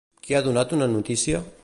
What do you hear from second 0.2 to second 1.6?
Qui ha donat una notícia?